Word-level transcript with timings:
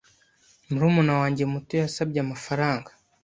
Murumuna 0.69 1.13
wanjye 1.19 1.43
muto 1.51 1.73
yasabye 1.81 2.19
amafaranga. 2.25 2.89